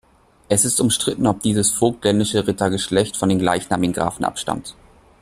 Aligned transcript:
Es 0.49 0.65
ist 0.65 0.81
umstritten, 0.81 1.27
ob 1.27 1.43
dieses 1.43 1.69
vogtländische 1.73 2.47
Rittergeschlecht 2.47 3.15
von 3.15 3.29
den 3.29 3.37
gleichnamigen 3.37 3.93
Grafen 3.93 4.25
abstammt. 4.25 4.73